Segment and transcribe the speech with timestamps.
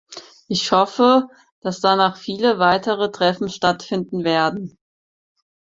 [0.47, 1.29] Ich hoffe,
[1.59, 4.79] dass danach viele weitere Treffen stattfinden werden.